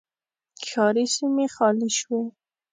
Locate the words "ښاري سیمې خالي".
0.67-1.89